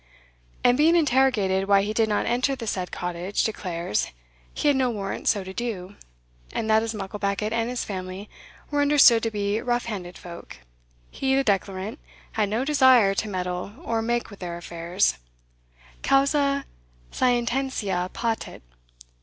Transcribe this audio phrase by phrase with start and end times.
[0.63, 4.07] And being interrogated why he did not enter the said cottage, declares,
[4.51, 5.95] "he had no warrant so to do;
[6.51, 8.27] and that as Mucklebackit and his family
[8.71, 10.57] were understood to be rough handed folk,
[11.11, 11.99] he, the declarant,
[12.31, 15.19] had no desire to meddle or make with their affairs,
[16.01, 16.65] Causa
[17.11, 18.63] scientiae patet.